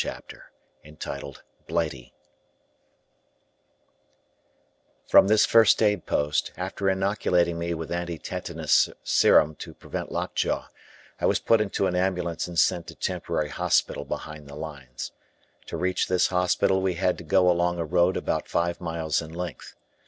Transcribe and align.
CHAPTER 0.03 0.49
XXVII 0.83 1.35
BLIGHTY 1.67 2.11
From 5.05 5.27
this 5.27 5.45
first 5.45 5.79
aid 5.83 6.07
post, 6.07 6.51
after 6.57 6.89
inoculating 6.89 7.59
me 7.59 7.75
with 7.75 7.91
anti 7.91 8.17
tetanus 8.17 8.89
serum 9.03 9.53
to 9.57 9.75
prevent 9.75 10.11
lockjaw, 10.11 10.65
I 11.19 11.27
was 11.27 11.37
put 11.37 11.61
into 11.61 11.85
an 11.85 11.95
ambulance 11.95 12.47
and 12.47 12.57
sent 12.57 12.87
to 12.87 12.95
temporary 12.95 13.49
hospital 13.49 14.03
behind 14.03 14.47
the 14.47 14.55
lines. 14.55 15.11
To 15.67 15.77
reach 15.77 16.07
this 16.07 16.29
hospital 16.29 16.81
we 16.81 16.95
had 16.95 17.15
to 17.19 17.23
go 17.23 17.47
along 17.47 17.77
a 17.77 17.85
road 17.85 18.17
about 18.17 18.47
five 18.47 18.81
miles 18.81 19.21
in 19.21 19.31
length. 19.31 19.75